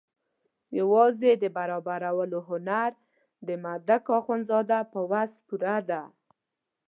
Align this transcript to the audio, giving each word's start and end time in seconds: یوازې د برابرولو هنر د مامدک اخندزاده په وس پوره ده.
یوازې 0.79 1.31
د 1.43 1.45
برابرولو 1.57 2.39
هنر 2.49 2.91
د 3.47 3.49
مامدک 3.63 4.03
اخندزاده 4.19 4.79
په 4.91 4.99
وس 5.11 5.31
پوره 5.47 5.77
ده. 5.89 6.01